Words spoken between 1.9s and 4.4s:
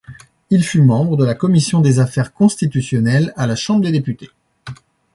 affaires constitutionnelles, à la Chambre des députés.